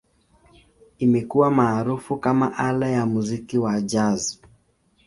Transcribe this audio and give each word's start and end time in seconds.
Imekuwa 0.99 1.51
maarufu 1.51 2.17
kama 2.17 2.57
ala 2.57 2.89
ya 2.89 3.05
muziki 3.05 3.57
wa 3.57 3.81
Jazz. 3.81 4.39